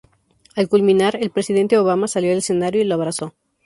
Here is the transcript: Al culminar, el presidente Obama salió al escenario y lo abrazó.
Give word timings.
Al 0.55 0.67
culminar, 0.67 1.15
el 1.21 1.29
presidente 1.29 1.77
Obama 1.77 2.07
salió 2.07 2.31
al 2.31 2.39
escenario 2.39 2.81
y 2.81 2.85
lo 2.85 2.95
abrazó. 2.95 3.35